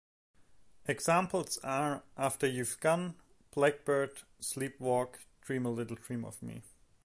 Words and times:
Examples 0.87 1.59
are 1.59 2.01
'After 2.17 2.47
You've 2.47 2.79
Gone', 2.79 3.17
'Blackbird', 3.53 4.23
'Sleep 4.39 4.79
Walk', 4.79 5.19
'Dream 5.43 5.67
A 5.67 5.69
Little 5.69 5.95
Dream 5.97 6.25
Of 6.25 6.41
Me'. 6.41 6.63